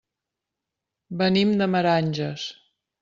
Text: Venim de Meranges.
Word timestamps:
Venim 1.21 1.53
de 1.61 1.67
Meranges. 1.75 2.51